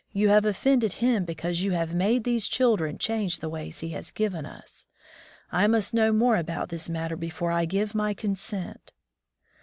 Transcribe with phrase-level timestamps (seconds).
[0.13, 4.09] You have oflFended Him, because you have made these children change the ways he has
[4.09, 4.87] given us.
[5.51, 8.93] I must know more about this matter before I give my consent.